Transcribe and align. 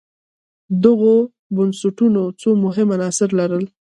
دغو 0.83 1.13
بنسټونو 1.55 2.21
څو 2.41 2.49
مهم 2.63 2.87
عناصر 2.95 3.29
لرل 3.39 3.65